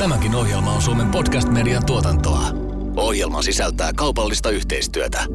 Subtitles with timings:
[0.00, 2.42] Tämäkin ohjelma on Suomen podcast-median tuotantoa.
[2.96, 5.26] Ohjelma sisältää kaupallista yhteistyötä.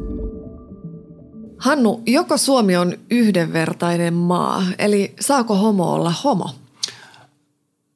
[1.58, 6.50] Hannu, joko Suomi on yhdenvertainen maa, eli saako homo olla homo?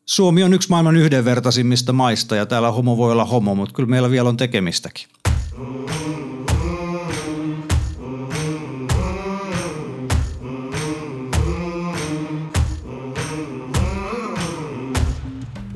[0.06, 4.10] Suomi on yksi maailman yhdenvertaisimmista maista ja täällä homo voi olla homo, mutta kyllä meillä
[4.10, 5.06] vielä on tekemistäkin.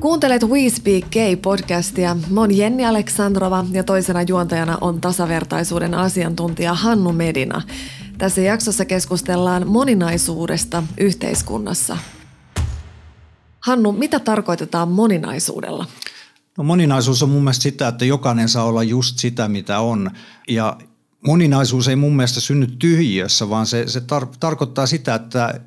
[0.05, 2.17] Kuuntelet We Speak Gay-podcastia.
[2.29, 7.61] Mä oon Jenni Aleksandrova ja toisena juontajana on tasavertaisuuden asiantuntija Hannu Medina.
[8.17, 11.97] Tässä jaksossa keskustellaan moninaisuudesta yhteiskunnassa.
[13.59, 15.85] Hannu, mitä tarkoitetaan moninaisuudella?
[16.57, 20.11] No moninaisuus on mun mielestä sitä, että jokainen saa olla just sitä, mitä on.
[20.47, 20.77] Ja
[21.25, 25.59] moninaisuus ei mun mielestä synny tyhjiössä, vaan se, se tar- tarkoittaa sitä, että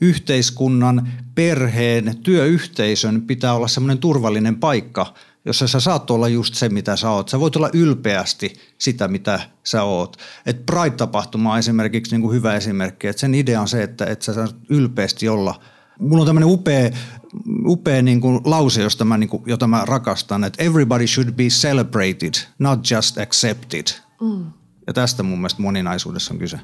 [0.00, 6.96] yhteiskunnan, perheen, työyhteisön pitää olla semmoinen turvallinen paikka, jossa sä saat olla just se, mitä
[6.96, 7.28] sä oot.
[7.28, 10.16] Sä voit olla ylpeästi sitä, mitä sä oot.
[10.46, 14.24] Et Pride-tapahtuma on esimerkiksi niin kuin hyvä esimerkki, että sen idea on se, että, että
[14.24, 15.60] sä saat ylpeästi olla.
[15.98, 16.90] Mulla on tämmöinen upea,
[17.66, 21.44] upea niin kuin lause, josta mä, niin kuin, jota mä rakastan, että everybody should be
[21.44, 23.84] celebrated, not just accepted.
[24.20, 24.59] Mm.
[24.90, 26.58] Ja tästä mun mielestä moninaisuudessa on kyse.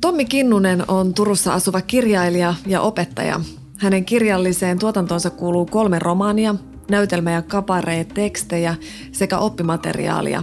[0.00, 3.40] Tommi Kinnunen on Turussa asuva kirjailija ja opettaja.
[3.78, 6.54] Hänen kirjalliseen tuotantonsa kuuluu kolme romaania,
[6.90, 8.74] näytelmä- ja kaparee-tekstejä
[9.12, 10.42] sekä oppimateriaalia.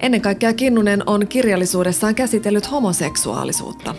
[0.00, 3.94] Ennen kaikkea Kinnunen on kirjallisuudessaan käsitellyt homoseksuaalisuutta.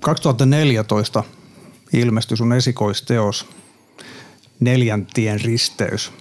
[0.00, 1.24] 2014
[1.92, 3.46] ilmestyi sun esikoisteos
[4.60, 6.12] Neljäntien risteys.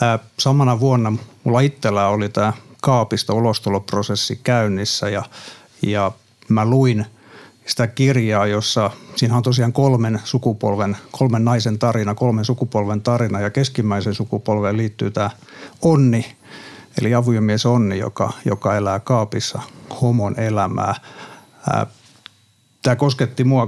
[0.00, 1.12] Ää, samana vuonna
[1.44, 5.22] mulla itsellä oli tämä kaapista ulostoloprosessi käynnissä ja,
[5.82, 6.12] ja
[6.48, 7.06] mä luin
[7.66, 13.50] sitä kirjaa, jossa siinä on tosiaan kolmen sukupolven, kolmen naisen tarina, kolmen sukupolven tarina ja
[13.50, 15.30] keskimmäisen sukupolveen liittyy tämä
[15.82, 16.36] Onni,
[17.00, 19.62] eli aviomies Onni, joka, joka elää kaapissa
[20.00, 20.94] homon elämää.
[22.82, 23.66] Tämä kosketti mua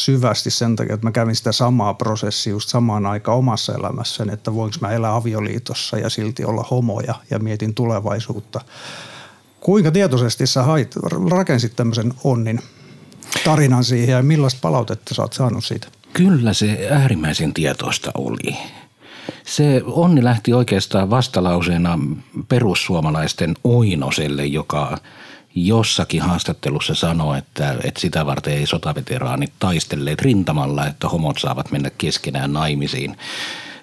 [0.00, 4.54] syvästi sen takia, että mä kävin sitä samaa prosessia just samaan aikaan omassa elämässäni, että
[4.54, 8.60] voinko mä elää avioliitossa ja silti olla homoja ja mietin tulevaisuutta.
[9.60, 10.96] Kuinka tietoisesti sä hait,
[11.30, 12.60] rakensit tämmöisen onnin
[13.44, 15.88] tarinan siihen ja millaista palautetta sä oot saanut siitä?
[16.12, 18.56] Kyllä se äärimmäisen tietoista oli.
[19.44, 21.98] Se onni lähti oikeastaan vastalauseena
[22.48, 24.98] perussuomalaisten Oinoselle, joka
[25.54, 31.90] jossakin haastattelussa sanoi, että, että sitä varten ei sotaveteraanit taistelleet rintamalla, että homot saavat mennä
[31.90, 33.16] keskenään naimisiin.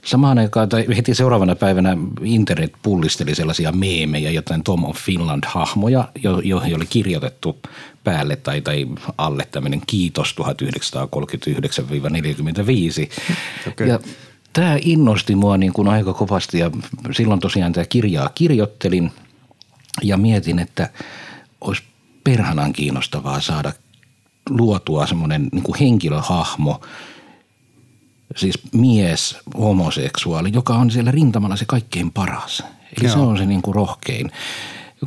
[0.06, 6.04] Samaan aikaan tai heti seuraavana päivänä internet pullisteli sellaisia meemejä, jotain Tom of Finland-hahmoja,
[6.44, 7.60] joihin oli kirjoitettu
[8.04, 8.88] päälle tai, tai
[9.18, 10.44] alle tämmöinen kiitos 1939-45.
[13.68, 13.88] Okay.
[13.88, 14.00] Ja
[14.54, 16.72] tämä innosti mua niin kuin aika kovasti ja
[17.12, 19.12] silloin tosiaan tämä kirjaa kirjoittelin
[20.02, 20.90] ja mietin, että–
[21.62, 21.84] olisi
[22.24, 23.74] perhanan kiinnostavaa saada
[24.50, 26.82] luotua semmoinen niin henkilöhahmo,
[28.36, 32.64] siis mies, homoseksuaali, joka on siellä rintamalla se kaikkein paras.
[32.98, 33.14] Eli Joo.
[33.14, 34.32] se on se niin kuin rohkein.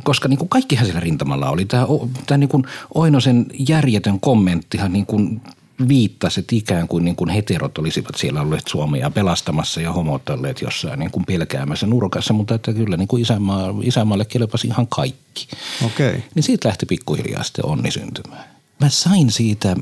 [0.03, 1.65] Koska niin kuin kaikkihan siellä rintamalla oli.
[1.65, 1.85] Tämä,
[2.27, 2.63] tämä niin kuin
[2.93, 5.41] Oinosen järjetön kommenttihan niin kuin
[5.87, 10.61] viittasi, että ikään kuin, niin kuin heterot olisivat siellä olleet Suomea pelastamassa ja homot olleet
[10.61, 15.47] jossain niin kuin pelkäämässä nurkassa, mutta että kyllä niin kuin isänmaa, isänmaalle kelpasi ihan kaikki.
[15.85, 16.21] Okay.
[16.35, 18.43] Niin siitä lähti pikkuhiljaa sitten onni syntymään.
[18.79, 19.75] Mä sain siitä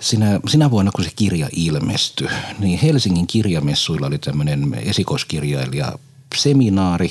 [0.00, 5.92] sinä, sinä vuonna, kun se kirja ilmestyi, niin Helsingin kirjamessuilla oli tämmöinen esikoiskirjailija
[6.34, 7.10] seminaari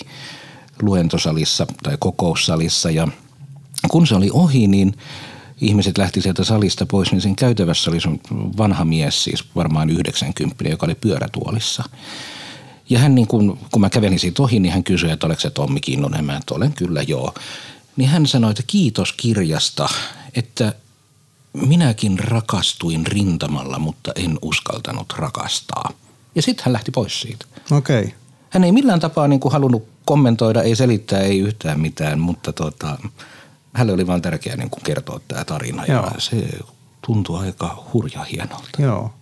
[0.81, 3.07] luentosalissa tai kokoussalissa ja
[3.91, 4.93] kun se oli ohi, niin–
[5.61, 8.19] ihmiset lähti sieltä salista pois, niin sen käytävässä oli sun
[8.57, 11.83] vanha mies, siis varmaan 90, joka oli pyörätuolissa.
[12.89, 15.49] Ja hän niin kun, kun mä kävelin siitä ohi, niin hän kysyi, että oletko se
[15.49, 16.25] Tommi Kinnunen?
[16.25, 17.33] Mä että olen kyllä joo.
[17.95, 19.89] Niin hän sanoi, että kiitos kirjasta,
[20.35, 20.73] että
[21.53, 25.93] minäkin rakastuin rintamalla, mutta en uskaltanut rakastaa.
[26.35, 27.45] Ja sitten hän lähti pois siitä.
[27.71, 27.99] Okei.
[27.99, 28.11] Okay.
[28.49, 32.97] Hän ei millään tapaa niin kuin halunnut kommentoida, ei selittää, ei yhtään mitään, mutta tota,
[33.79, 36.03] hänelle oli vain tärkeää niin kuin kertoa tämä tarina Joo.
[36.03, 36.47] ja se
[37.07, 38.69] tuntuu aika hurja hienolta.
[38.81, 39.13] Joo.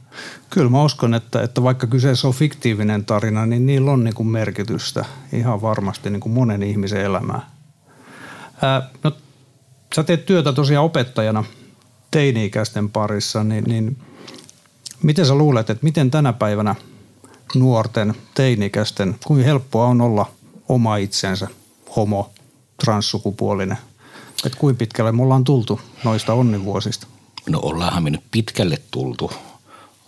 [0.49, 4.27] Kyllä mä uskon, että, että vaikka kyseessä on fiktiivinen tarina, niin niillä on niin kuin
[4.27, 7.49] merkitystä ihan varmasti niin kuin monen ihmisen elämää.
[8.61, 9.11] Ää, no,
[9.95, 11.43] sä teet työtä tosiaan opettajana
[12.11, 13.97] teini-ikäisten parissa, niin, niin
[15.03, 16.75] miten sä luulet, että miten tänä päivänä
[17.55, 20.31] nuorten teini-ikäisten, kuinka helppoa on olla
[20.69, 21.47] oma itsensä,
[21.95, 22.31] homo,
[22.85, 23.77] transsukupuolinen–
[24.45, 27.07] että kuinka pitkälle me ollaan tultu noista onnivuosista?
[27.49, 29.31] No ollaanhan me nyt pitkälle tultu.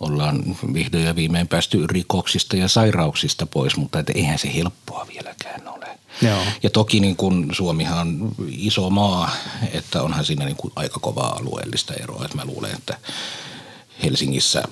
[0.00, 5.68] ollaan vihdoin ja viimein päästy rikoksista ja sairauksista pois, mutta että eihän se helppoa vieläkään
[5.68, 5.98] ole.
[6.22, 6.42] Joo.
[6.62, 9.30] Ja toki niin kuin Suomihan on iso maa,
[9.72, 12.24] että onhan siinä niin kuin aika kovaa alueellista eroa.
[12.24, 12.98] Että mä luulen, että
[14.02, 14.62] Helsingissä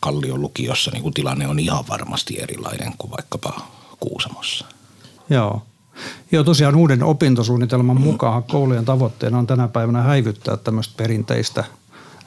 [0.00, 3.60] Kallion lukiossa niin kuin tilanne on ihan varmasti erilainen kuin vaikkapa
[4.00, 4.64] Kuusamossa.
[5.30, 5.62] Joo.
[6.32, 11.64] Joo, tosiaan uuden opintosuunnitelman mukaan koulujen tavoitteena on tänä päivänä häivyttää tämmöistä perinteistä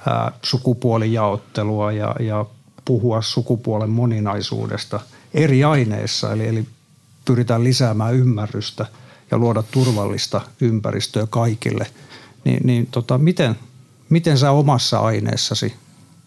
[0.08, 2.46] ää, sukupuolijaottelua ja, ja
[2.86, 5.00] puhua sukupuolen moninaisuudesta
[5.34, 6.32] eri aineissa.
[6.32, 6.66] Eli, eli
[7.26, 8.86] pyritään lisäämään ymmärrystä
[9.32, 11.88] ja luoda turvallista ympäristöä kaikille.
[12.46, 13.56] Ni, niin tota, miten,
[14.10, 15.74] miten sä omassa aineessasi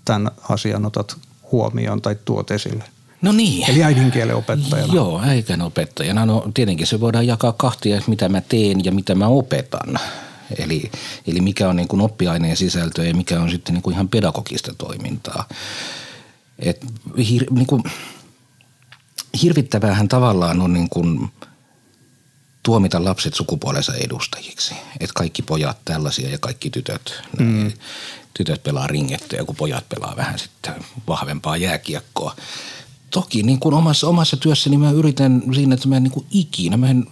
[0.04, 1.16] tämän asian otat
[1.52, 2.84] huomioon tai tuot esille?
[3.24, 3.70] No niin.
[3.70, 4.94] Eli äidinkielen opettajana.
[4.94, 6.26] Joo, äikän opettajana.
[6.26, 9.98] No tietenkin se voidaan jakaa kahtia, että mitä mä teen ja mitä mä opetan.
[10.58, 10.90] Eli,
[11.26, 14.74] eli mikä on niin kuin oppiaineen sisältö ja mikä on sitten niin kuin ihan pedagogista
[14.78, 15.48] toimintaa.
[16.58, 16.86] Et
[17.18, 17.82] hir, niin kuin,
[19.42, 21.30] hirvittävähän tavallaan on niin kuin
[22.62, 24.74] tuomita lapset sukupuolensa edustajiksi.
[25.00, 27.22] Että kaikki pojat tällaisia ja kaikki tytöt.
[27.38, 27.72] Mm.
[28.34, 30.74] Tytöt pelaa ringettä ja kun pojat pelaa vähän sitten
[31.08, 32.36] vahvempaa jääkiekkoa
[33.14, 36.76] toki niin kuin omassa, omassa työssäni mä yritän siinä, että mä en niin kuin ikinä,
[36.76, 37.06] mä en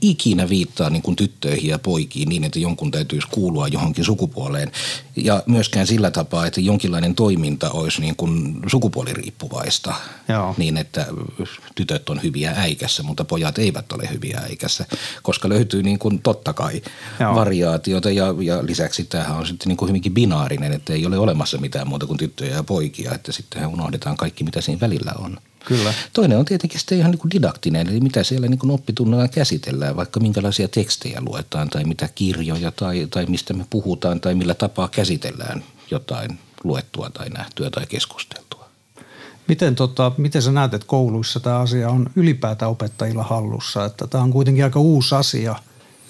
[0.00, 4.72] ikinä viittaa niin kuin tyttöihin ja poikiin niin, että jonkun täytyisi kuulua johonkin sukupuoleen.
[5.16, 9.94] Ja myöskään sillä tapaa, että jonkinlainen toiminta olisi niin kuin sukupuoliriippuvaista.
[10.28, 10.54] Joo.
[10.58, 11.06] Niin, että
[11.74, 14.86] tytöt on hyviä äikässä, mutta pojat eivät ole hyviä äikässä.
[15.22, 16.82] Koska löytyy niin kuin totta kai
[17.20, 17.34] Joo.
[17.34, 21.58] variaatiota ja, ja lisäksi tämähän on sitten niin kuin hyvinkin binaarinen, että ei ole olemassa
[21.58, 23.14] mitään muuta kuin tyttöjä ja poikia.
[23.14, 25.38] Että sittenhän unohdetaan kaikki, mitä siinä välillä on.
[25.64, 25.94] Kyllä.
[26.12, 29.96] Toinen on tietenkin sitten ihan niin kuin didaktinen, eli mitä siellä niin kuin oppitunnilla käsitellään,
[29.96, 34.88] vaikka minkälaisia tekstejä luetaan tai mitä kirjoja tai, tai mistä me puhutaan tai millä tapaa
[34.88, 38.68] käsitellään jotain luettua tai nähtyä tai keskusteltua.
[39.48, 43.84] Miten, tota, miten sä näet, että kouluissa tämä asia on ylipäätään opettajilla hallussa?
[43.84, 45.56] Että tämä on kuitenkin aika uusi asia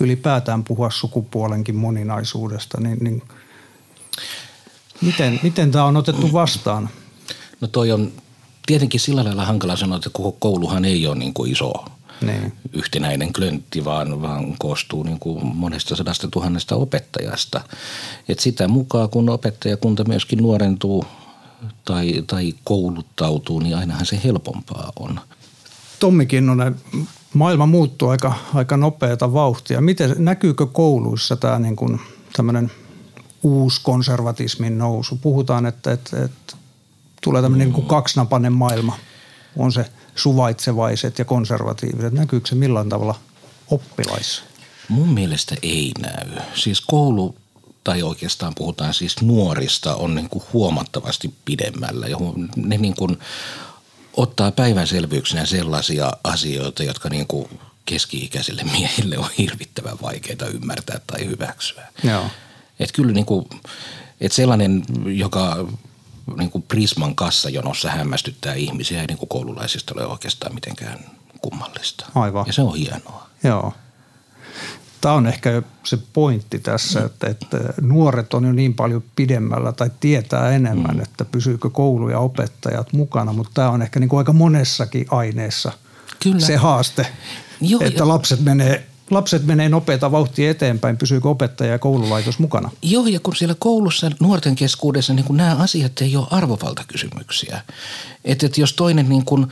[0.01, 3.23] ylipäätään puhua sukupuolenkin moninaisuudesta, niin, niin
[5.01, 6.89] miten, miten tämä on otettu vastaan?
[7.61, 8.13] No toi on
[8.69, 11.73] tietenkin sillä lailla hankala sanoa, että koko kouluhan ei ole niin kuin iso
[12.21, 12.53] niin.
[12.73, 17.61] yhtenäinen klöntti, vaan, vaan koostuu niin kuin monesta sadasta tuhannesta opettajasta.
[18.29, 21.05] Et sitä mukaan, kun opettajakunta myöskin nuorentuu
[21.85, 25.21] tai, tai kouluttautuu, niin ainahan se helpompaa on.
[26.01, 26.77] Tommi Kinnunen,
[27.35, 29.81] maailma muuttuu aika, aika nopeata vauhtia.
[29.81, 32.01] Miten, näkyykö kouluissa tämä niin kuin
[32.37, 32.71] tämmöinen
[33.43, 35.17] uusi konservatismin nousu?
[35.17, 36.57] Puhutaan, että, että, että
[37.23, 38.99] tulee tämmöinen niin kaksinapainen maailma.
[39.57, 39.85] On se
[40.15, 42.13] suvaitsevaiset ja konservatiiviset.
[42.13, 43.15] Näkyykö se millään tavalla
[43.71, 44.43] oppilaissa?
[44.89, 46.43] Mun mielestä ei näy.
[46.55, 47.37] Siis koulu
[47.85, 52.07] tai oikeastaan puhutaan siis nuorista, on niin kuin huomattavasti pidemmällä.
[52.07, 52.17] Ja
[52.57, 53.19] ne niin kuin
[54.17, 57.49] ottaa päivänselvyyksinä sellaisia asioita, jotka niin kuin
[57.85, 61.87] keski-ikäisille miehille on hirvittävän vaikeita ymmärtää tai hyväksyä.
[62.05, 62.27] Joo.
[62.81, 63.47] Et kyllä niin kuin,
[64.21, 65.67] et sellainen, joka
[66.37, 70.99] niin kuin Prisman kassajonossa hämmästyttää ihmisiä, ei niin kuin koululaisista ole oikeastaan mitenkään
[71.41, 72.07] kummallista.
[72.15, 72.47] Aivan.
[72.47, 73.29] Ja se on hienoa.
[73.45, 73.73] Joo.
[75.01, 79.91] Tämä on ehkä se pointti tässä, että, että nuoret on jo niin paljon pidemmällä tai
[80.01, 81.03] tietää enemmän, mm.
[81.03, 85.73] että pysyykö koulu ja opettajat mukana, mutta tämä on ehkä niin kuin aika monessakin aineessa
[86.23, 86.41] Kyllä.
[86.41, 87.07] se haaste,
[87.61, 88.09] Joo, että jo.
[88.09, 92.71] lapset menee lapset menee nopeata vauhtia eteenpäin, pysyykö opettaja ja koululaitos mukana?
[92.83, 97.63] Joo, ja kun siellä koulussa nuorten keskuudessa niin kun nämä asiat ei ole arvovaltakysymyksiä.
[98.25, 99.49] Että et jos toinen niin kun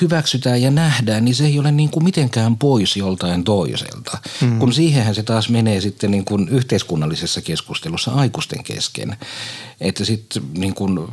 [0.00, 4.18] hyväksytään ja nähdään, niin se ei ole niin kuin mitenkään pois joltain toiselta.
[4.40, 4.58] Mm.
[4.58, 9.16] Kun siihenhän se taas menee sitten niin kuin yhteiskunnallisessa keskustelussa aikuisten kesken.
[9.80, 10.98] Että sitten niin kuin–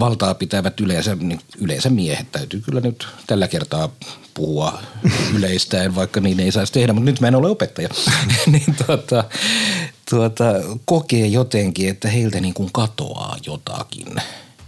[0.00, 3.88] valtaa pitävät yleensä, niin yleensä miehet täytyy kyllä nyt tällä kertaa
[4.34, 4.78] puhua
[5.36, 7.88] yleistäen, vaikka niin ei saisi tehdä, mutta nyt mä en ole opettaja,
[8.52, 9.24] niin tuota,
[10.10, 10.44] tuota,
[10.84, 14.16] kokee jotenkin, että heiltä niin kuin katoaa jotakin,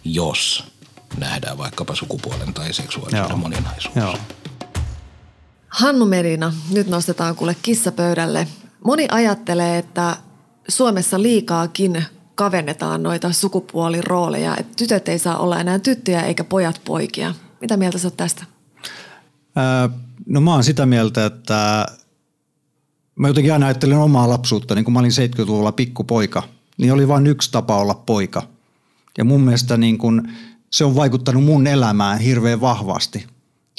[0.05, 0.65] jos
[1.19, 3.39] nähdään vaikkapa sukupuolen tai seksuaalisuuden Joo.
[3.39, 3.97] moninaisuus.
[3.97, 4.17] Joo.
[5.69, 8.49] Hannu Merina, nyt nostetaan kuule kissapöydälle.
[8.85, 10.17] Moni ajattelee, että
[10.69, 12.05] Suomessa liikaakin
[12.39, 17.35] kavennetaan noita sukupuolirooleja, että tytöt ei saa olla enää tyttöjä eikä pojat poikia.
[17.61, 18.45] Mitä mieltä sä tästä?
[20.27, 21.87] No mä oon sitä mieltä, että
[23.15, 26.43] mä jotenkin aina ajattelin omaa lapsuutta, niin kun mä olin 70-luvulla pikkupoika,
[26.79, 28.43] niin oli vain yksi tapa olla poika.
[29.19, 30.29] Ja mun mielestä niin kun,
[30.71, 33.27] se on vaikuttanut mun elämään hirveän vahvasti.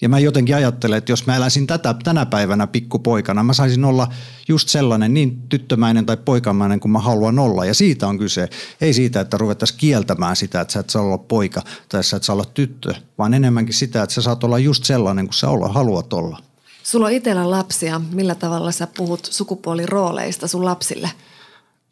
[0.01, 4.07] Ja mä jotenkin ajattelen, että jos mä eläisin tätä, tänä päivänä pikkupoikana, mä saisin olla
[4.47, 7.65] just sellainen niin tyttömäinen tai poikamainen kuin mä haluan olla.
[7.65, 8.49] Ja siitä on kyse.
[8.81, 12.23] Ei siitä, että ruvettaisiin kieltämään sitä, että sä et saa olla poika tai sä et
[12.23, 15.67] saa olla tyttö, vaan enemmänkin sitä, että sä saat olla just sellainen kuin sä olla,
[15.67, 16.39] haluat olla.
[16.83, 18.01] Sulla on itsellä lapsia.
[18.11, 21.09] Millä tavalla sä puhut sukupuolirooleista sun lapsille?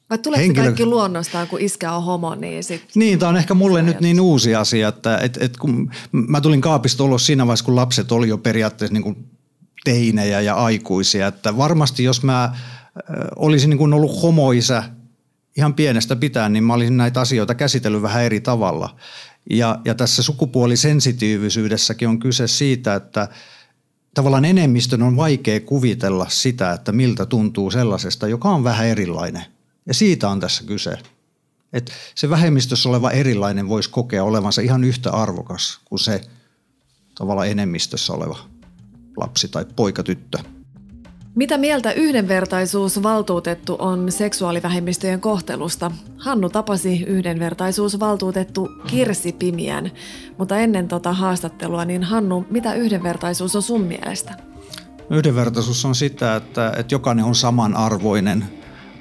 [0.10, 0.64] Vai tuleeko Henkilö...
[0.64, 2.84] kaikki luonnostaan, kun iskä on homo, niin sit...
[2.96, 6.62] Niin, tämä on ehkä mulle nyt niin uusi asia, että et, et kun mä tulin
[6.62, 9.26] kaapista ulos siinä vaiheessa, kun lapset oli jo periaatteessa niin kuin
[9.84, 11.28] teinejä ja aikuisia.
[11.28, 12.56] Että varmasti jos mä
[13.36, 14.84] olisin niin kuin ollut homoisä
[15.58, 18.96] ihan pienestä pitäen, niin mä olisin näitä asioita käsitellyt vähän eri tavalla.
[19.50, 23.28] Ja, ja tässä sukupuolisensitiivisyydessäkin on kyse siitä, että
[24.14, 29.46] tavallaan enemmistön on vaikea kuvitella sitä, että miltä tuntuu sellaisesta, joka on vähän erilainen–
[29.88, 30.98] ja siitä on tässä kyse.
[31.74, 36.22] Että se vähemmistössä oleva erilainen voisi kokea olevansa ihan yhtä arvokas kuin se
[37.17, 38.38] tavallaan enemmistössä oleva
[39.17, 40.38] lapsi tai poika, tyttö.
[41.36, 45.91] Mitä mieltä yhdenvertaisuusvaltuutettu on seksuaalivähemmistöjen kohtelusta?
[46.17, 49.91] Hannu tapasi yhdenvertaisuusvaltuutettu Kirsi Pimiän,
[50.38, 54.38] mutta ennen tota haastattelua, niin Hannu, mitä yhdenvertaisuus on sun mielestä?
[55.10, 58.46] Yhdenvertaisuus on sitä, että, että jokainen on samanarvoinen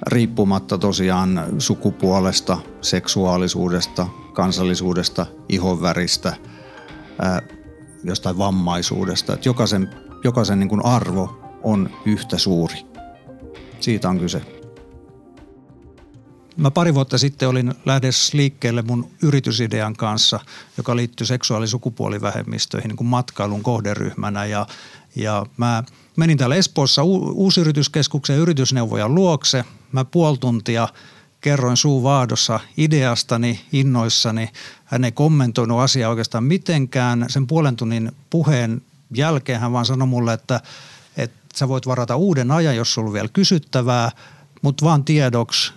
[0.06, 6.36] riippumatta tosiaan sukupuolesta, seksuaalisuudesta, kansallisuudesta, ihonväristä,
[7.22, 7.42] ää,
[8.04, 9.34] jostain vammaisuudesta.
[9.34, 9.90] Että jokaisen
[10.24, 12.74] jokaisen niin arvo on yhtä suuri.
[13.80, 14.42] Siitä on kyse.
[16.56, 20.40] Mä pari vuotta sitten olin lähdes liikkeelle mun yritysidean kanssa,
[20.76, 24.44] joka liittyy seksuaalisukupuolivähemmistöihin niin kuin matkailun kohderyhmänä.
[24.44, 24.66] Ja,
[25.16, 25.84] ja mä
[26.16, 29.64] menin täällä Espoossa uusyrityskeskuksen yritysneuvojan luokse.
[29.92, 30.88] Mä puoli tuntia
[31.40, 34.50] kerroin suu vaadossa ideastani, innoissani.
[34.84, 37.26] Hän ei kommentoinut asiaa oikeastaan mitenkään.
[37.28, 38.82] Sen puolen tunnin puheen
[39.14, 40.60] jälkeen hän vaan sanoi mulle, että,
[41.16, 44.10] että sä voit varata uuden ajan, jos sulla on vielä kysyttävää,
[44.62, 45.72] mutta vaan tiedoksi,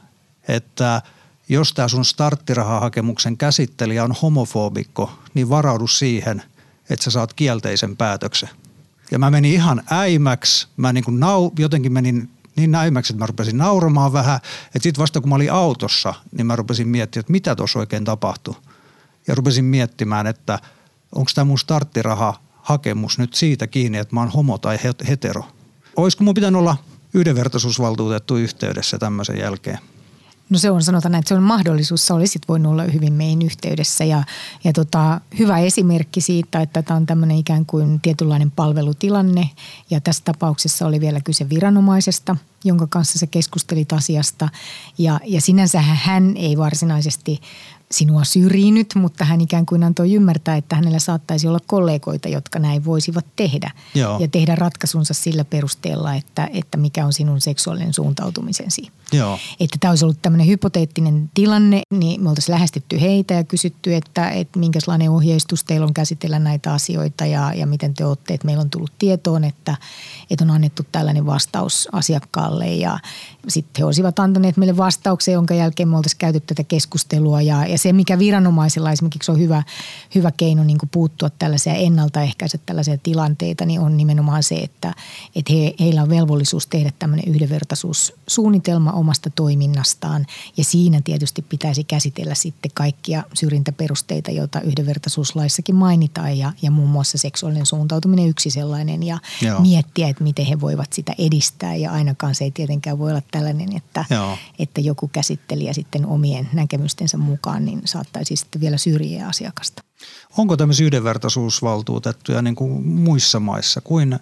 [0.47, 1.01] että
[1.49, 6.43] jos tämä sun starttirahahakemuksen käsittelijä on homofobikko, niin varaudu siihen,
[6.89, 8.49] että sä saat kielteisen päätöksen.
[9.11, 13.27] Ja mä menin ihan äimäksi, mä niin kuin nau, jotenkin menin niin äimäksi, että mä
[13.27, 14.39] rupesin nauramaan vähän.
[14.65, 18.05] Että sitten vasta kun mä olin autossa, niin mä rupesin miettimään, että mitä tuossa oikein
[18.05, 18.55] tapahtui.
[19.27, 20.59] Ja rupesin miettimään, että
[21.15, 25.43] onko tämä mun starttiraha hakemus nyt siitä kiinni, että mä oon homo tai hetero.
[25.95, 26.77] Olisiko mun pitänyt olla
[27.13, 29.79] yhdenvertaisuusvaltuutettu yhteydessä tämmöisen jälkeen?
[30.49, 32.07] No se on sanotaan että se on mahdollisuus.
[32.07, 34.03] Sä olisit voinut olla hyvin meidän yhteydessä.
[34.03, 34.23] Ja,
[34.63, 39.49] ja tota, hyvä esimerkki siitä, että tämä on tämmöinen ikään kuin tietynlainen palvelutilanne.
[39.89, 44.49] Ja tässä tapauksessa oli vielä kyse viranomaisesta, jonka kanssa sä keskustelit asiasta
[44.97, 47.41] ja, ja sinänsä hän ei varsinaisesti
[47.91, 52.85] sinua syrjinyt, mutta hän ikään kuin antoi ymmärtää, että hänellä saattaisi olla kollegoita, jotka näin
[52.85, 53.71] voisivat tehdä.
[53.95, 54.19] Joo.
[54.19, 58.91] Ja tehdä ratkaisunsa sillä perusteella, että, että mikä on sinun seksuaalinen suuntautumisesi.
[59.11, 59.39] Joo.
[59.59, 64.29] Että tämä olisi ollut tämmöinen hypoteettinen tilanne, niin me oltaisiin lähestytty heitä ja kysytty, että,
[64.29, 68.33] että minkälainen ohjeistus teillä on käsitellä näitä asioita ja, ja miten te olette.
[68.33, 69.75] Että meillä on tullut tietoon, että,
[70.29, 72.99] että on annettu tällainen vastaus asiakkaalle ja
[73.47, 77.41] sitten he olisivat antaneet meille vastauksen, jonka jälkeen me oltaisiin käyty tätä keskustelua.
[77.41, 79.63] Ja, ja se, mikä viranomaisilla esimerkiksi on hyvä,
[80.15, 84.93] hyvä keino niin kuin puuttua tällaisia ennaltaehkäistä tällaisia tilanteita, niin on nimenomaan se, että,
[85.35, 90.25] että he, heillä on velvollisuus tehdä tämmöinen yhdenvertaisuussuunnitelma omasta toiminnastaan.
[90.57, 96.37] Ja siinä tietysti pitäisi käsitellä sitten kaikkia syrjintäperusteita, joita yhdenvertaisuuslaissakin mainitaan.
[96.37, 99.03] Ja, ja muun muassa seksuaalinen suuntautuminen yksi sellainen.
[99.03, 99.59] Ja Joo.
[99.61, 101.75] miettiä, että miten he voivat sitä edistää.
[101.75, 104.05] Ja ainakaan se ei tietenkään voi olla tällainen, että,
[104.59, 109.83] että joku käsittelijä sitten omien näkemystensä mukaan niin saattaisi sitten vielä syrjiä asiakasta.
[110.37, 114.19] Onko tämmöisiä yhdenvertaisuusvaltuutettuja niin kuin muissa maissa kuin?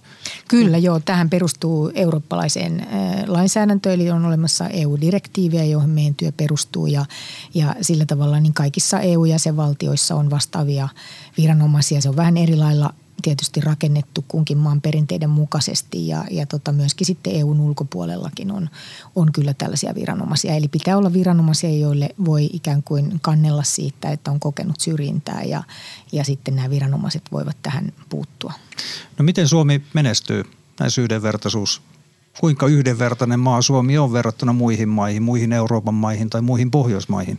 [0.47, 2.87] Kyllä joo, tähän perustuu eurooppalaiseen
[3.27, 7.05] lainsäädäntöön, eli on olemassa EU-direktiiviä, johon meidän työ perustuu ja,
[7.53, 10.89] ja sillä tavalla niin kaikissa EU-jäsenvaltioissa on vastaavia
[11.37, 12.01] viranomaisia.
[12.01, 17.07] Se on vähän eri lailla tietysti rakennettu kunkin maan perinteiden mukaisesti ja, ja tota myöskin
[17.07, 18.69] sitten EUn ulkopuolellakin on,
[19.15, 20.53] on kyllä tällaisia viranomaisia.
[20.53, 25.63] Eli pitää olla viranomaisia, joille voi ikään kuin kannella siitä, että on kokenut syrjintää ja,
[26.11, 28.53] ja sitten nämä viranomaiset voivat tähän puuttua.
[29.17, 30.43] No miten Suomi menestyy
[30.79, 31.81] näissä yhdenvertaisuus
[32.39, 37.37] kuinka yhdenvertainen maa Suomi on verrattuna muihin maihin, muihin Euroopan maihin tai muihin Pohjoismaihin?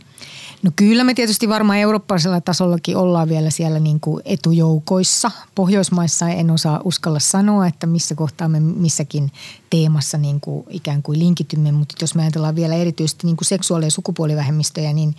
[0.63, 5.31] No kyllä me tietysti varmaan eurooppalaisella tasollakin ollaan vielä siellä niin kuin etujoukoissa.
[5.55, 9.31] Pohjoismaissa en osaa uskalla sanoa, että missä kohtaa me missäkin
[9.69, 13.85] teemassa niin kuin ikään kuin linkitymme, mutta jos me ajatellaan vielä erityisesti niin kuin seksuaali-
[13.85, 15.15] ja sukupuolivähemmistöjä, niin,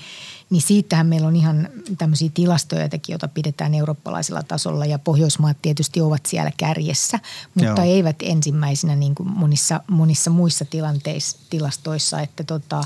[0.50, 6.26] niin siitähän meillä on ihan tämmöisiä tilastoja, joita pidetään eurooppalaisella tasolla ja Pohjoismaat tietysti ovat
[6.26, 7.19] siellä kärjessä,
[7.54, 7.92] mutta Joo.
[7.92, 12.21] eivät ensimmäisenä niin kuin monissa, monissa muissa tilanteissa, tilastoissa.
[12.21, 12.85] Että tota,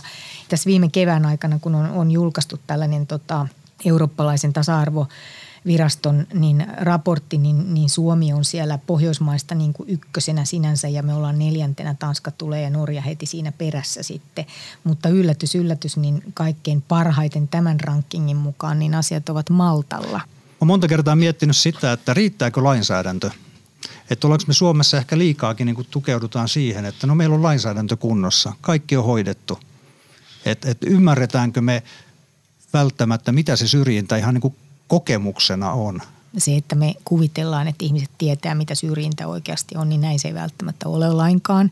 [0.49, 3.49] tässä viime kevään aikana, kun on, on julkaistu tällainen tota,
[3.85, 5.07] eurooppalaisen tasa-arvo
[5.67, 11.15] viraston niin raportti, niin, niin Suomi on siellä Pohjoismaista niin kuin ykkösenä sinänsä ja me
[11.15, 11.95] ollaan neljäntenä.
[11.99, 14.47] Tanska tulee ja Norja heti siinä perässä sitten.
[14.85, 20.21] Mutta yllätys, yllätys, niin kaikkein parhaiten tämän rankingin mukaan niin asiat ovat Maltalla.
[20.61, 23.31] Olen monta kertaa miettinyt sitä, että riittääkö lainsäädäntö
[24.11, 28.53] että ollaanko me Suomessa ehkä liikaakin niin tukeudutaan siihen, että no meillä on lainsäädäntö kunnossa,
[28.61, 29.59] kaikki on hoidettu.
[30.45, 31.83] Että et ymmärretäänkö me
[32.73, 34.57] välttämättä, mitä se syrjintä ihan niin kuin
[34.89, 36.01] kokemuksena on.
[36.39, 40.35] Se, että me kuvitellaan, että ihmiset tietää, mitä syrjintä oikeasti on, niin näin se ei
[40.35, 41.71] välttämättä ole lainkaan.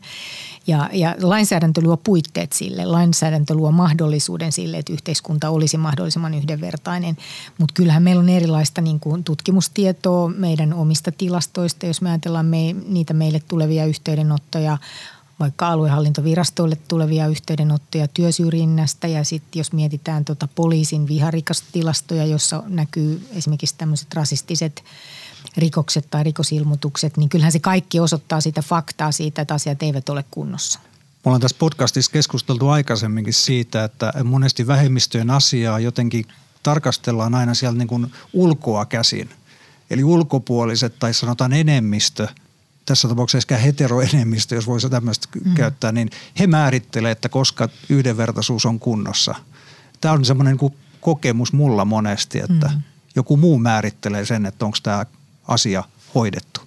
[0.67, 2.85] Ja, ja lainsäädäntö luo puitteet sille.
[2.85, 7.17] Lainsäädäntö luo mahdollisuuden sille, että yhteiskunta olisi mahdollisimman yhdenvertainen.
[7.57, 11.85] Mutta kyllähän meillä on erilaista niin kuin tutkimustietoa meidän omista tilastoista.
[11.85, 14.77] Jos me ajatellaan me, niitä meille tulevia yhteydenottoja
[15.39, 23.75] vaikka aluehallintovirastoille tulevia yhteydenottoja työsyrjinnästä ja sitten jos mietitään tota poliisin viharikastilastoja, jossa näkyy esimerkiksi
[23.77, 24.83] tämmöiset rasistiset
[25.57, 30.25] rikokset tai rikosilmoitukset, niin kyllähän se kaikki osoittaa sitä faktaa siitä, että asiat eivät ole
[30.31, 30.79] kunnossa.
[31.25, 36.25] Me ollaan tässä podcastissa keskusteltu aikaisemminkin siitä, että monesti vähemmistöjen asiaa jotenkin
[36.63, 39.29] tarkastellaan aina siellä niin kuin ulkoa käsin.
[39.89, 42.27] Eli ulkopuoliset tai sanotaan enemmistö–
[42.85, 45.53] tässä tapauksessa ehkä heteroenemmistö, jos voisi tämmöistä mm.
[45.53, 46.09] käyttää, niin
[46.39, 49.35] he määrittelee, että koska yhdenvertaisuus on kunnossa.
[50.01, 52.81] Tämä on semmoinen niin kokemus mulla monesti, että mm.
[53.15, 55.05] joku muu määrittelee sen, että onko tämä
[55.47, 55.83] asia
[56.15, 56.61] hoidettu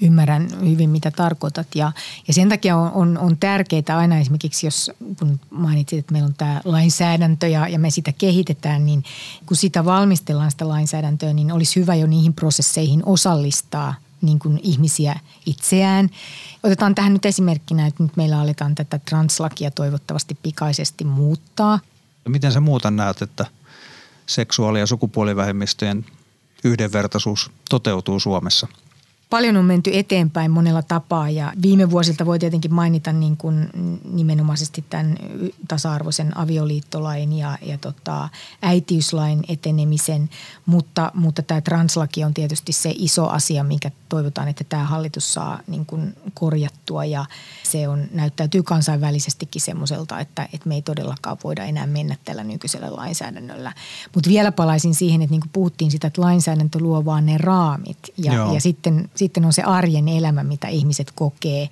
[0.00, 1.66] ymmärrän hyvin, mitä tarkoitat.
[1.74, 1.92] Ja,
[2.28, 6.34] ja sen takia on, on, on tärkeää aina esimerkiksi, jos kun mainitsit, että meillä on
[6.34, 9.04] tämä lainsäädäntö ja, ja me sitä kehitetään, niin
[9.46, 13.94] kun sitä valmistellaan sitä lainsäädäntöä, niin olisi hyvä jo niihin prosesseihin osallistaa
[14.26, 16.10] niin kuin ihmisiä itseään.
[16.62, 21.78] Otetaan tähän nyt esimerkkinä, että nyt meillä aletaan tätä translakia toivottavasti pikaisesti muuttaa.
[22.28, 23.46] Miten sä muuta näet, että
[24.26, 26.06] seksuaali- ja sukupuolivähemmistöjen
[26.64, 28.68] yhdenvertaisuus toteutuu Suomessa–
[29.30, 33.70] paljon on menty eteenpäin monella tapaa ja viime vuosilta voi tietenkin mainita niin kuin
[34.12, 35.16] nimenomaisesti tämän
[35.68, 38.28] tasa-arvoisen avioliittolain ja, ja tota,
[38.62, 40.30] äitiyslain etenemisen,
[40.66, 45.60] mutta, mutta tämä translaki on tietysti se iso asia, minkä toivotaan, että tämä hallitus saa
[45.66, 47.24] niin kuin korjattua ja
[47.62, 52.96] se on, näyttäytyy kansainvälisestikin semmoiselta, että, että me ei todellakaan voida enää mennä tällä nykyisellä
[52.96, 53.72] lainsäädännöllä.
[54.14, 57.98] Mutta vielä palaisin siihen, että niin kuin puhuttiin sitä, että lainsäädäntö luo vaan ne raamit
[58.18, 61.68] ja, ja sitten sitten on se arjen elämä, mitä ihmiset kokee.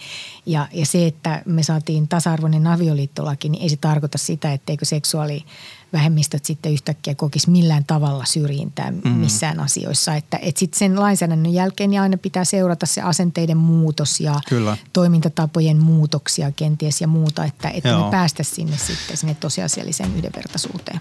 [0.47, 6.45] Ja, ja se, että me saatiin tasa-arvoinen avioliittolaki, niin ei se tarkoita sitä, etteikö seksuaalivähemmistöt
[6.45, 9.11] sitten yhtäkkiä kokisi millään tavalla syrjintää mm.
[9.11, 9.63] missään mm.
[9.63, 10.15] asioissa.
[10.15, 14.77] Että, että sitten sen lainsäädännön jälkeen niin aina pitää seurata se asenteiden muutos ja Kyllä.
[14.93, 21.01] toimintatapojen muutoksia kenties ja muuta, että, että me päästä sinne sitten sinne tosiasialliseen yhdenvertaisuuteen.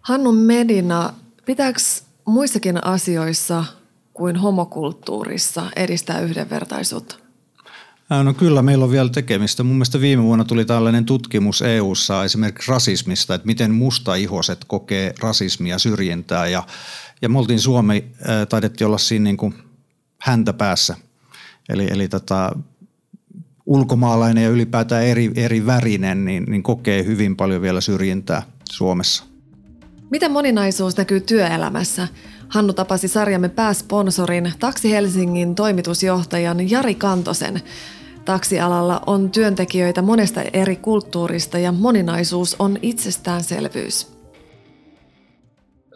[0.00, 1.80] Hannu Medina, pitääkö
[2.24, 3.64] muissakin asioissa–
[4.20, 7.16] kuin homokulttuurissa edistää yhdenvertaisuutta?
[8.24, 9.62] No kyllä, meillä on vielä tekemistä.
[9.62, 15.78] Mun mielestä viime vuonna tuli tällainen tutkimus EU-ssa esimerkiksi rasismista, että miten mustaihoset kokee rasismia,
[15.78, 16.62] syrjintää ja,
[17.22, 18.04] ja me oltiin Suomi,
[18.48, 19.54] taidettiin olla siinä niin kuin
[20.18, 20.96] häntä päässä.
[21.68, 22.52] Eli, eli tota,
[23.66, 29.24] ulkomaalainen ja ylipäätään eri, eri värinen niin, niin kokee hyvin paljon vielä syrjintää Suomessa.
[30.10, 32.08] Miten moninaisuus näkyy työelämässä?
[32.50, 37.62] Hannu tapasi sarjamme pääsponsorin Taksi Helsingin toimitusjohtajan Jari Kantosen.
[38.24, 44.06] Taksialalla on työntekijöitä monesta eri kulttuurista ja moninaisuus on itsestäänselvyys.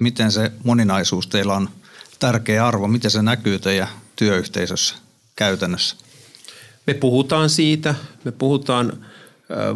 [0.00, 1.68] Miten se moninaisuus teillä on
[2.18, 2.88] tärkeä arvo?
[2.88, 4.94] Miten se näkyy teidän työyhteisössä
[5.36, 5.96] käytännössä?
[6.86, 9.06] Me puhutaan siitä, me puhutaan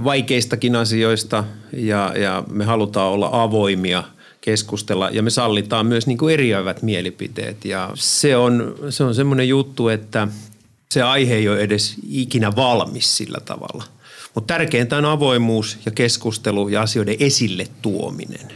[0.05, 4.05] vaikeistakin asioista ja, ja me halutaan olla avoimia–
[4.49, 9.49] keskustella ja me sallitaan myös niin kuin eriävät mielipiteet ja se on, se on semmoinen
[9.49, 10.29] juttu, että
[10.91, 13.85] se aihe ei ole edes ikinä valmis sillä tavalla.
[14.35, 18.49] Mutta tärkeintä on avoimuus ja keskustelu ja asioiden esille tuominen.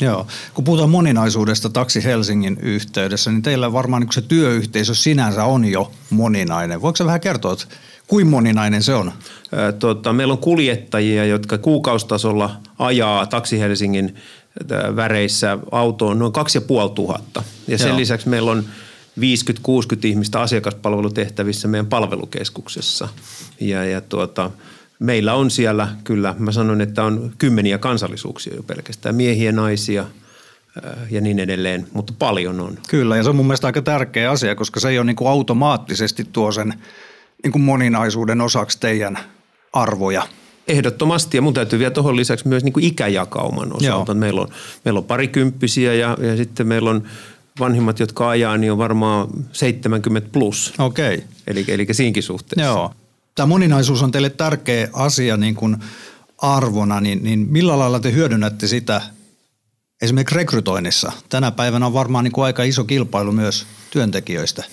[0.00, 0.26] Joo.
[0.54, 5.92] Kun puhutaan moninaisuudesta Taksi Helsingin yhteydessä, niin teillä varmaan niin se työyhteisö sinänsä on jo
[6.10, 6.82] moninainen.
[6.82, 7.66] Voiko vähän kertoa, että
[8.10, 9.12] Kuin moninainen se on?
[9.78, 14.14] Tota, meillä on kuljettajia, jotka kuukaustasolla ajaa Taksi Helsingin
[14.96, 17.42] väreissä autoon noin 2500.
[17.68, 17.98] Ja sen Joo.
[17.98, 18.64] lisäksi meillä on
[19.20, 19.22] 50-60
[20.04, 23.08] ihmistä asiakaspalvelutehtävissä meidän palvelukeskuksessa.
[23.60, 24.50] Ja, ja tuota,
[24.98, 30.06] meillä on siellä kyllä, mä sanon, että on kymmeniä kansallisuuksia jo pelkästään, miehiä, naisia
[31.10, 32.78] ja niin edelleen, mutta paljon on.
[32.88, 35.30] Kyllä, ja se on mun mielestä aika tärkeä asia, koska se ei ole niin kuin
[35.30, 36.74] automaattisesti tuo sen
[37.42, 39.18] niin kuin moninaisuuden osaksi teidän
[39.72, 40.22] arvoja.
[40.70, 44.14] Ehdottomasti, ja mun täytyy vielä tuohon lisäksi myös niin kuin ikäjakauman osalta.
[44.14, 44.48] Meillä on,
[44.84, 47.02] meillä on parikymppisiä ja, ja sitten meillä on
[47.60, 50.72] vanhimmat, jotka ajaa, niin on varmaan 70 plus.
[50.78, 51.14] Okei.
[51.14, 51.26] Okay.
[51.46, 52.72] Eli, eli siinkin suhteessa.
[52.72, 52.94] Joo.
[53.34, 55.76] Tämä moninaisuus on teille tärkeä asia niin kuin
[56.38, 59.00] arvona, niin, niin millä lailla te hyödynnätte sitä
[60.02, 61.12] esimerkiksi rekrytoinnissa?
[61.28, 64.64] Tänä päivänä on varmaan niin kuin aika iso kilpailu myös työntekijöistä.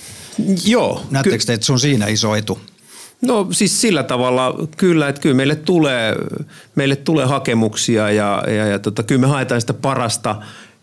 [0.65, 1.05] Joo.
[1.11, 2.59] Näettekö te, että se on siinä iso etu?
[3.21, 6.15] No siis sillä tavalla kyllä, että kyllä meille tulee,
[6.75, 10.35] meille tulee hakemuksia ja, ja, ja tota, kyllä me haetaan sitä parasta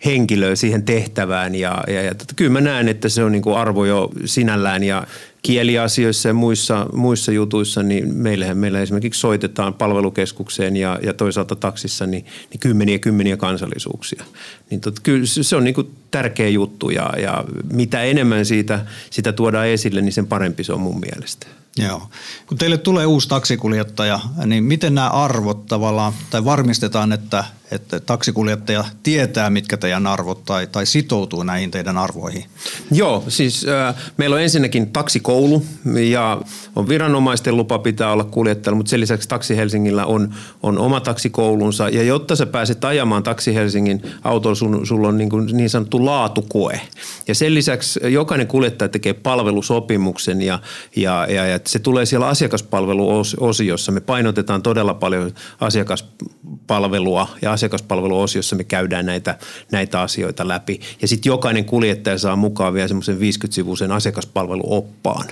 [0.05, 3.57] henkilöä siihen tehtävään ja, ja, ja tota, kyllä mä näen, että se on niin kuin
[3.57, 5.07] arvo jo sinällään ja
[5.43, 12.07] kieliasioissa ja muissa, muissa jutuissa, niin meillähän meillä esimerkiksi soitetaan palvelukeskukseen ja, ja toisaalta taksissa
[12.07, 14.25] niin, niin kymmeniä kymmeniä kansallisuuksia.
[14.71, 19.33] Niin tot, kyllä se on niin kuin tärkeä juttu ja, ja mitä enemmän siitä, sitä
[19.33, 21.47] tuodaan esille, niin sen parempi se on mun mielestä.
[21.79, 22.09] Joo.
[22.47, 28.85] Kun teille tulee uusi taksikuljettaja, niin miten nämä arvot tavallaan, tai varmistetaan, että, että taksikuljettaja
[29.03, 32.45] tietää, mitkä teidän arvot tai, tai sitoutuu näihin teidän arvoihin?
[32.91, 35.63] Joo, siis äh, meillä on ensinnäkin taksikoulu
[36.11, 36.41] ja
[36.77, 41.89] on viranomaisten lupa pitää olla kuljettajalla, mutta sen lisäksi Taksi Helsingillä on, on oma taksikoulunsa
[41.89, 46.05] ja jotta sä pääset ajamaan Taksi Helsingin autolla, sun, sulla on niin, kuin niin sanottu
[46.05, 46.81] laatukoe.
[47.29, 50.59] Ja sen lisäksi jokainen kuljettaja tekee palvelusopimuksen ja,
[50.97, 53.93] ja, ja, ja se tulee siellä asiakaspalveluosiossa.
[53.93, 59.39] Me painotetaan todella paljon asiakaspalvelua ja asiakaspalveluosiossa me käydään näitä,
[59.73, 60.81] näitä asioita läpi.
[61.03, 65.29] Ja sitten jokainen kuljettaja saa mukaan vielä semmoisen 50-sivuisen asiakaspalveluoppaan.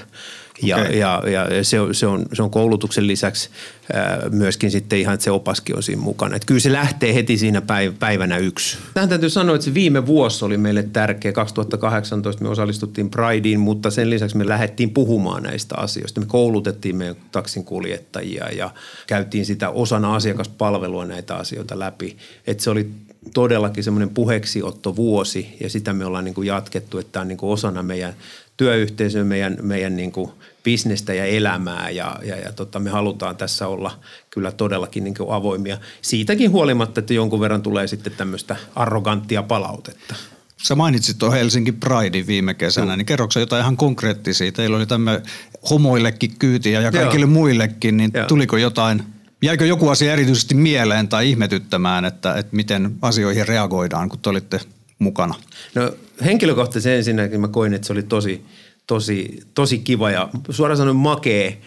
[0.62, 0.92] Ja, okay.
[0.92, 3.50] ja, ja se, on, se, on, se on koulutuksen lisäksi
[3.92, 6.36] ää, myöskin sitten ihan, että se opaskin on siinä mukana.
[6.36, 7.62] Että kyllä se lähtee heti siinä
[7.98, 8.78] päivänä yksi.
[8.94, 11.32] Tähän täytyy sanoa, että se viime vuosi oli meille tärkeä.
[11.32, 16.20] 2018 me osallistuttiin Prideen, mutta sen lisäksi me lähdettiin puhumaan näistä asioista.
[16.20, 18.70] Me koulutettiin meidän taksin kuljettajia ja
[19.06, 22.16] käytiin sitä osana asiakaspalvelua näitä asioita läpi.
[22.46, 22.90] Että se oli
[23.34, 27.38] todellakin semmoinen puheeksiotto vuosi ja sitä me ollaan niin kuin jatkettu, että tämä on niin
[27.38, 28.14] kuin osana meidän
[28.62, 30.30] työyhteisöä, meidän, meidän niin kuin
[30.64, 33.98] bisnestä ja elämää ja, ja, ja tota, me halutaan tässä olla
[34.30, 35.78] kyllä todellakin niin avoimia.
[36.02, 40.14] Siitäkin huolimatta, että jonkun verran tulee sitten tämmöistä arroganttia palautetta.
[40.56, 42.98] Sä mainitsit tuon Helsinki Pride viime kesänä, mm.
[42.98, 44.52] niin kerroksä jotain ihan konkreettisia?
[44.52, 45.22] Teillä oli tämmöinen
[45.70, 47.32] homoillekin kyytiä ja kaikille Joo.
[47.32, 48.26] muillekin, niin Joo.
[48.26, 49.02] tuliko jotain,
[49.42, 54.60] jäikö joku asia erityisesti mieleen tai ihmetyttämään, että, että miten asioihin reagoidaan, kun te olitte
[55.02, 55.34] mukana?
[55.74, 55.92] No
[56.24, 58.44] henkilökohtaisesti ensinnäkin mä koin, että se oli tosi,
[58.86, 61.60] tosi, tosi kiva ja suoraan sanoen makee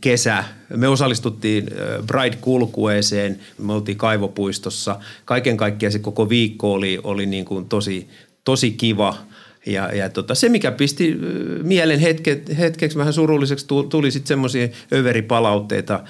[0.00, 0.44] kesä.
[0.76, 1.66] Me osallistuttiin
[2.06, 5.00] Bride-kulkueeseen, me oltiin kaivopuistossa.
[5.24, 8.08] Kaiken kaikkiaan se koko viikko oli, oli niin kuin tosi,
[8.44, 9.16] tosi kiva.
[9.66, 11.18] Ja, ja tota, se, mikä pisti
[11.62, 16.04] mielen hetke, hetkeksi vähän surulliseksi, tuli sitten semmoisia överipalautteita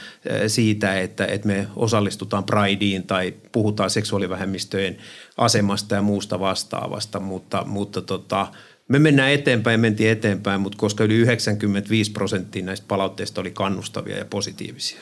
[0.46, 4.96] siitä, että, että me osallistutaan Prideen tai puhutaan seksuaalivähemmistöjen
[5.36, 8.46] asemasta ja muusta vastaavasta, mutta, mutta tota,
[8.88, 14.24] me mennään eteenpäin, mentiin eteenpäin, mutta koska yli 95 prosenttia näistä palautteista oli kannustavia ja
[14.24, 15.00] positiivisia.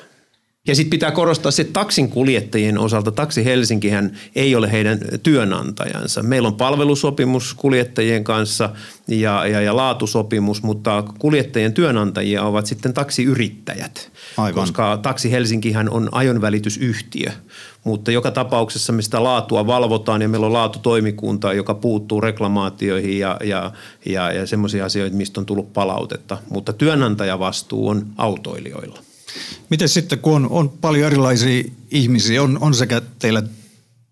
[0.68, 6.22] Ja sitten pitää korostaa se, että taksin kuljettajien osalta Taksi Helsinkihän ei ole heidän työnantajansa.
[6.22, 8.70] Meillä on palvelusopimus kuljettajien kanssa
[9.08, 14.10] ja, ja, ja laatusopimus, mutta kuljettajien työnantajia ovat sitten taksiyrittäjät.
[14.36, 14.54] Aivan.
[14.54, 17.30] Koska Taksi Helsinkihän on ajonvälitysyhtiö,
[17.84, 23.36] mutta joka tapauksessa me sitä laatua valvotaan ja meillä on laatutoimikunta, joka puuttuu reklamaatioihin ja,
[23.44, 23.72] ja,
[24.06, 26.38] ja, ja semmoisia asioita, mistä on tullut palautetta.
[26.50, 29.07] Mutta työnantajavastuu on autoilijoilla.
[29.70, 33.42] Miten sitten, kun on, on paljon erilaisia ihmisiä, on, on sekä teillä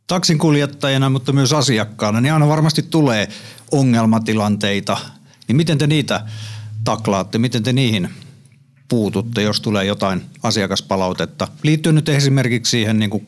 [0.06, 3.28] taksinkuljettajana, mutta myös asiakkaana, niin aina varmasti tulee
[3.72, 4.98] ongelmatilanteita.
[5.48, 6.26] Niin miten te niitä
[6.84, 8.08] taklaatte, miten te niihin
[8.88, 11.48] puututte, jos tulee jotain asiakaspalautetta?
[11.62, 13.26] Liittyy nyt esimerkiksi siihen niin kuin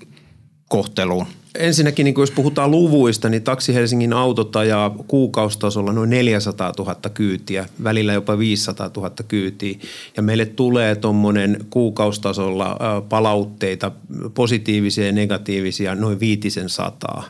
[0.68, 1.26] kohteluun.
[1.54, 7.66] Ensinnäkin niin jos puhutaan luvuista, niin Taksi Helsingin autot ajaa kuukaustasolla noin 400 000 kyytiä,
[7.84, 9.78] välillä jopa 500 000 kyytiä.
[10.16, 12.76] Ja meille tulee tuommoinen kuukaustasolla
[13.08, 13.92] palautteita,
[14.34, 17.24] positiivisia ja negatiivisia, noin viitisen sataa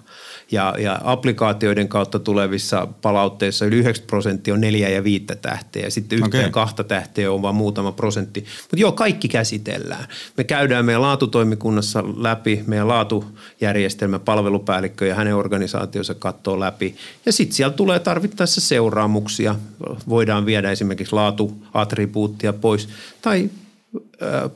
[0.51, 5.91] ja, ja applikaatioiden kautta tulevissa palautteissa yli 90 prosenttia on neljä ja viittä tähteä ja
[5.91, 6.41] sitten yhtä okay.
[6.41, 8.41] ja kahta tähteä on vain muutama prosentti.
[8.41, 10.05] Mutta joo, kaikki käsitellään.
[10.37, 17.57] Me käydään meidän laatutoimikunnassa läpi, meidän laatujärjestelmä, palvelupäällikkö ja hänen organisaationsa katsoo läpi ja sitten
[17.57, 19.55] siellä tulee tarvittaessa seuraamuksia.
[20.09, 22.89] Voidaan viedä esimerkiksi laatuattribuuttia pois
[23.23, 23.51] tai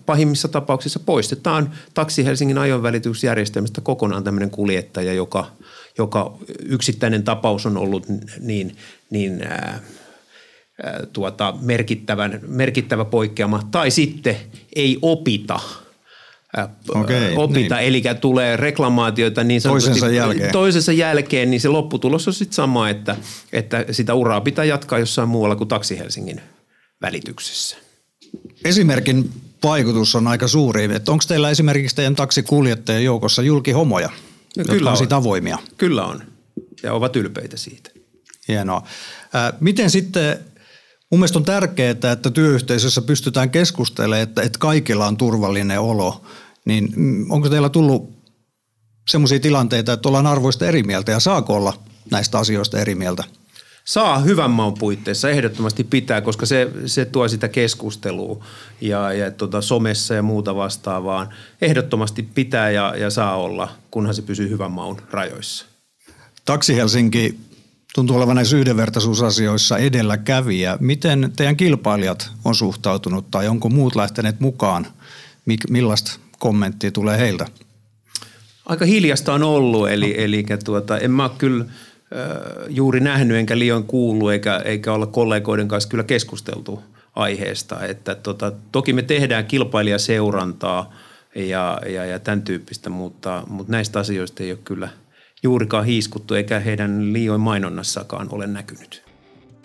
[0.07, 5.47] pahimmissa tapauksissa poistetaan Taksi Helsingin ajonvälitysjärjestelmästä kokonaan tämmöinen kuljettaja, joka–
[5.99, 8.07] joka yksittäinen tapaus on ollut
[8.41, 8.77] niin,
[9.11, 9.81] niin ää,
[11.13, 14.37] tuota, merkittävän, merkittävä poikkeama, tai sitten
[14.77, 15.61] ei opita
[16.89, 17.87] okay, opita, niin.
[17.87, 20.53] eli tulee reklamaatioita niin toisensa jälkeen.
[20.53, 23.17] toisensa jälkeen, niin se lopputulos on sitten sama, että,
[23.53, 26.41] että sitä uraa pitää jatkaa jossain muualla kuin Taksi Helsingin
[27.03, 27.77] välityksessä.
[28.65, 29.31] Esimerkin
[29.63, 30.85] vaikutus on aika suuri.
[31.09, 34.11] Onko teillä esimerkiksi teidän taksikuljettajien joukossa julkihomoja?
[34.57, 35.59] No, kyllä on siitä avoimia.
[35.77, 36.23] Kyllä on
[36.83, 37.91] ja ovat ylpeitä siitä.
[38.49, 38.83] Hienoa.
[39.61, 40.39] Miten sitten,
[41.11, 46.25] mun mielestä on tärkeää, että työyhteisössä pystytään keskustelemaan, että, että kaikilla on turvallinen olo.
[46.65, 48.23] Niin mm, onko teillä tullut
[49.11, 53.25] sellaisia tilanteita, että ollaan arvoista eri mieltä ja saako olla näistä asioista eri mieltä?
[53.85, 58.45] Saa hyvän maun puitteissa, ehdottomasti pitää, koska se, se tuo sitä keskustelua
[58.81, 61.29] ja, ja tota, somessa ja muuta vastaavaa.
[61.63, 65.67] Ehdottomasti pitää ja, ja saa olla, kunhan se pysyy hyvän maun rajoissa.
[66.45, 67.39] Taksi Helsinki
[67.95, 70.77] tuntuu olevan näissä yhdenvertaisuusasioissa edelläkävijä.
[70.81, 74.87] Miten teidän kilpailijat on suhtautunut tai onko muut lähteneet mukaan?
[75.71, 77.47] Millaista kommenttia tulee heiltä?
[78.67, 81.65] Aika hiljasta on ollut, eli, eli tuota, en mä kyllä–
[82.69, 86.83] juuri nähnyt enkä liian kuullut eikä, eikä olla kollegoiden kanssa kyllä keskusteltu
[87.15, 87.87] aiheesta.
[87.87, 90.95] Että tota, toki me tehdään kilpailijaseurantaa
[91.35, 94.89] ja, ja, ja tämän tyyppistä, mutta, mutta näistä asioista ei ole kyllä
[95.43, 99.03] juurikaan hiiskuttu eikä heidän liioin mainonnassakaan ole näkynyt.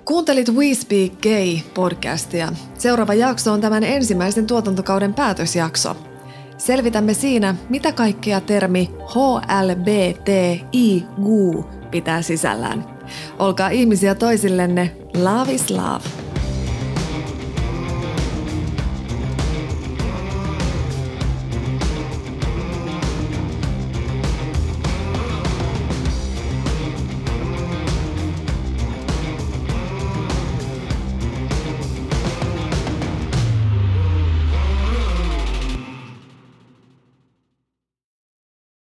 [0.05, 2.49] Kuuntelit We Speak Gay podcastia.
[2.77, 5.97] Seuraava jakso on tämän ensimmäisen tuotantokauden päätösjakso.
[6.57, 10.77] Selvitämme siinä, mitä kaikkea termi HLBTIQ
[11.97, 12.85] pitää sisällään.
[13.39, 14.91] Olkaa ihmisiä toisillenne.
[15.23, 16.26] Love is love.